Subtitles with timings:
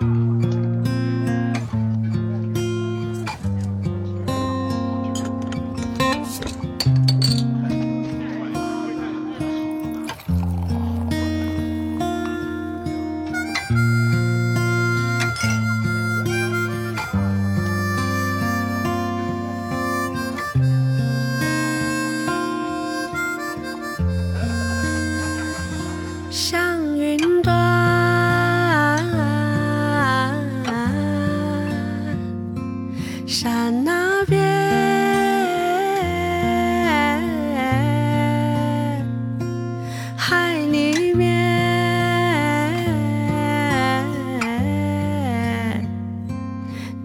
[0.00, 0.08] 像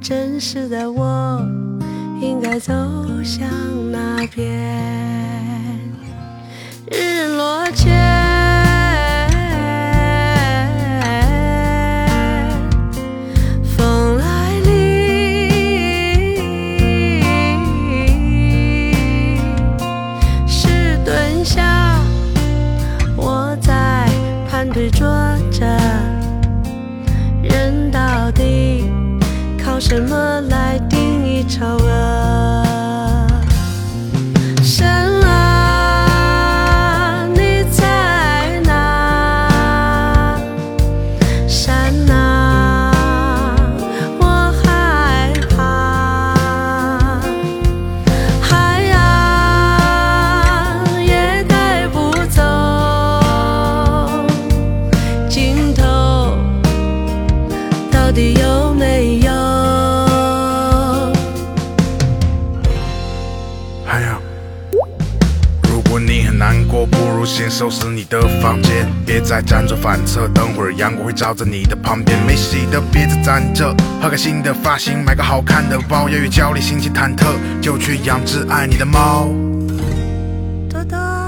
[0.10, 1.40] 真实的我
[2.20, 2.74] 应该走
[3.24, 3.48] 向
[3.92, 5.99] 哪边？
[29.80, 30.59] 什么来
[67.50, 70.28] 收拾你的房间，别再辗转反侧。
[70.30, 77.26] 等会儿阳光会照在你的旁边，没洗的别再攒着，换个新的发型，买个好看的包，要与焦虑心情忐忑，
[77.60, 79.28] 就去养只爱你的猫。
[80.70, 81.19] 多多。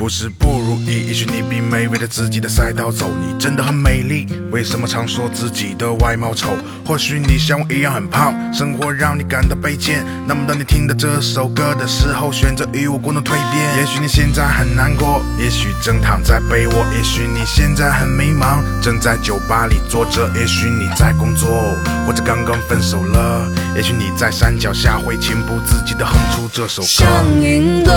[0.00, 4.26] 不是不如意，也许你并没围着自己的赛道走，你真的很美丽。
[4.50, 6.56] 为什么常说自己的外貌丑？
[6.86, 10.02] 或许你像我一样很胖，生活让你感到卑贱。
[10.26, 13.76] 那么当你听到这首歌的时候，选择与我共同蜕变。
[13.76, 23.46] 也许你现在很难过，也许正躺在被窝，也许你现在很迷茫，正在酒吧里坐着，也许你在工作，或者刚刚分手了。
[23.76, 26.88] 也许你在山脚下会情不自禁地哼出这首歌。
[26.88, 27.06] 像
[27.38, 27.94] 云端，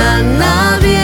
[0.00, 0.98] 山那边，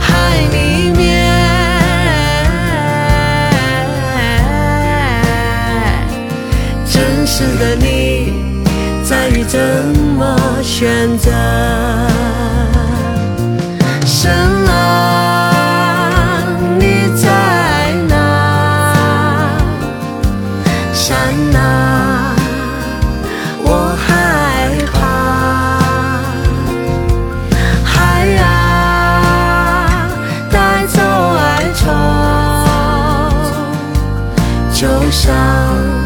[0.00, 0.08] 海
[0.50, 1.28] 里面，
[6.90, 8.32] 真实的你
[9.04, 9.60] 在于怎
[10.16, 11.97] 么选择。
[35.10, 35.97] 上。